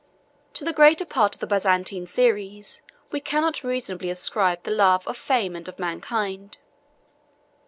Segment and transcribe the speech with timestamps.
[0.55, 5.15] To the greater part of the Byzantine series, we cannot reasonably ascribe the love of
[5.15, 6.57] fame and of mankind.